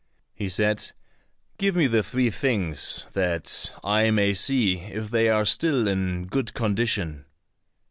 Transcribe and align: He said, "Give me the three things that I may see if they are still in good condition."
He 0.33 0.49
said, 0.49 0.93
"Give 1.59 1.75
me 1.75 1.85
the 1.85 2.01
three 2.01 2.31
things 2.31 3.05
that 3.13 3.71
I 3.83 4.09
may 4.09 4.33
see 4.33 4.79
if 4.79 5.11
they 5.11 5.29
are 5.29 5.45
still 5.45 5.87
in 5.87 6.25
good 6.25 6.55
condition." 6.55 7.25